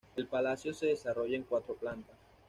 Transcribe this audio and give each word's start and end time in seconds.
El 0.15 0.25
palacio 0.25 0.73
se 0.73 0.87
desarrolla 0.87 1.37
en 1.37 1.43
cuatro 1.43 1.75
plantas. 1.75 2.15